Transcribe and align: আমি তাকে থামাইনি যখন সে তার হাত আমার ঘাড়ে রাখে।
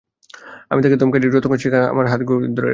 আমি 0.71 0.79
তাকে 0.83 0.97
থামাইনি 1.01 1.27
যখন 1.37 1.57
সে 1.57 1.67
তার 1.69 1.81
হাত 1.81 1.91
আমার 1.91 2.05
ঘাড়ে 2.07 2.23
রাখে। 2.25 2.69